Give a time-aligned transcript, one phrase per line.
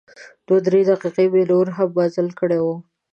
[0.47, 2.67] دوه درې دقیقې به مې نور هم مزل کړی و.